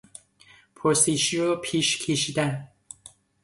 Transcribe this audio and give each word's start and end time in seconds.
پرسشی 0.75 1.37
را 1.37 1.55
پیش 1.61 1.97
کشیدن 2.05 2.67